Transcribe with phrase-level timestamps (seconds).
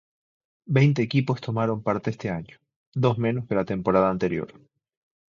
[0.77, 2.57] Veinte equipos tomaron parte este año,
[2.95, 4.51] dos menos que la temporada anterior.